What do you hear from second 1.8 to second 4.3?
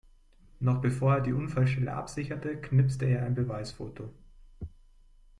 absicherte, knipste er ein Beweisfoto.